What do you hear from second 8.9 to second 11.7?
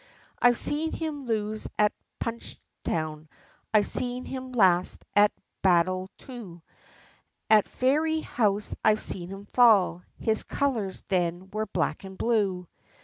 seen him fall his colours then were